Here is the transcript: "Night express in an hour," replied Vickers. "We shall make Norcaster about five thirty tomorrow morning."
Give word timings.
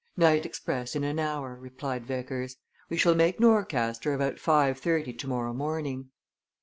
"Night 0.17 0.47
express 0.47 0.95
in 0.95 1.03
an 1.03 1.19
hour," 1.19 1.55
replied 1.55 2.07
Vickers. 2.07 2.55
"We 2.89 2.97
shall 2.97 3.13
make 3.13 3.39
Norcaster 3.39 4.15
about 4.15 4.39
five 4.39 4.79
thirty 4.79 5.13
tomorrow 5.13 5.53
morning." 5.53 6.09